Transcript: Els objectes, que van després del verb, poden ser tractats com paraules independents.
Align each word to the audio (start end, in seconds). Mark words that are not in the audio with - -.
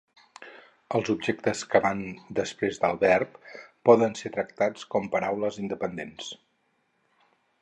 Els 0.99 1.09
objectes, 1.13 1.61
que 1.73 1.81
van 1.83 2.01
després 2.41 2.81
del 2.85 2.99
verb, 3.05 3.37
poden 3.91 4.19
ser 4.23 4.35
tractats 4.39 4.91
com 4.95 5.09
paraules 5.19 5.65
independents. 5.67 6.35